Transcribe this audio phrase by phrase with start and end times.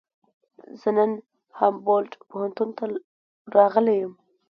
[0.79, 1.11] زه نن
[1.59, 2.83] هامبولټ پوهنتون ته
[3.55, 4.13] راغلی یم.